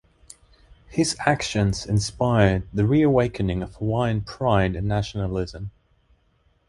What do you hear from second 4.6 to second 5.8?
and nationalism.